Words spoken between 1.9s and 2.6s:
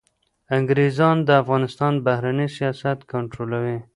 بهرنی